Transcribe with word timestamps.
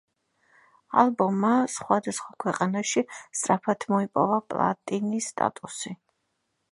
ალბომმა 1.01 1.51
სხვადასხვა 1.73 2.33
ქვეყანაში 2.45 3.03
სწრაფად 3.17 3.87
მოიპოვა 3.95 4.41
პლატინის 4.55 5.29
სტატუსი. 5.35 5.93